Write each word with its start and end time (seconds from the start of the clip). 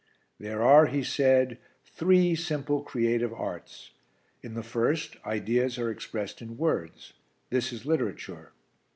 "There 0.39 0.63
are," 0.63 0.87
he 0.87 1.03
said, 1.03 1.59
"three 1.85 2.33
simple 2.33 2.81
creative 2.81 3.31
arts. 3.31 3.91
In 4.41 4.55
the 4.55 4.63
first, 4.63 5.15
ideas 5.27 5.77
are 5.77 5.91
expressed 5.91 6.41
in 6.41 6.57
words; 6.57 7.13
this 7.51 7.71
is 7.71 7.85
literature. 7.85 8.51